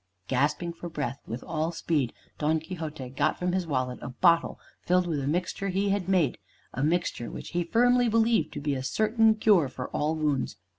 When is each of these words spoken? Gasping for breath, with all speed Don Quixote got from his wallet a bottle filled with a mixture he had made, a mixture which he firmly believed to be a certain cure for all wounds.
Gasping 0.27 0.73
for 0.73 0.89
breath, 0.89 1.19
with 1.27 1.43
all 1.43 1.71
speed 1.71 2.11
Don 2.39 2.59
Quixote 2.59 3.07
got 3.09 3.37
from 3.37 3.51
his 3.51 3.67
wallet 3.67 3.99
a 4.01 4.09
bottle 4.09 4.59
filled 4.81 5.05
with 5.05 5.19
a 5.19 5.27
mixture 5.27 5.69
he 5.69 5.89
had 5.89 6.09
made, 6.09 6.39
a 6.73 6.83
mixture 6.83 7.29
which 7.29 7.49
he 7.49 7.63
firmly 7.63 8.09
believed 8.09 8.51
to 8.53 8.61
be 8.61 8.73
a 8.73 8.81
certain 8.81 9.35
cure 9.35 9.69
for 9.69 9.89
all 9.89 10.15
wounds. 10.15 10.55